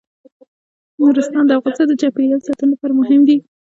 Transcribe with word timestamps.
نورستان 0.99 1.43
د 1.47 1.51
افغانستان 1.59 1.87
د 1.89 1.93
چاپیریال 2.01 2.41
ساتنې 2.47 2.71
لپاره 2.73 2.93
مهم 3.01 3.21
دي. 3.27 3.37